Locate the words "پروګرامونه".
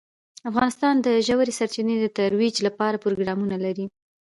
3.03-3.55